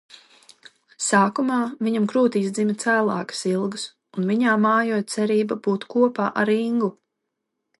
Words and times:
Sākumā 1.07 1.57
viņam 1.87 2.07
krūtīs 2.13 2.47
dzima 2.57 2.75
cēlākas 2.85 3.43
ilgas 3.51 3.83
un 4.21 4.33
viņā 4.33 4.57
mājoja 4.65 5.05
cerība 5.17 5.59
būt 5.69 5.87
kopā 5.97 6.33
ar 6.45 6.53
Ingu. 6.57 6.91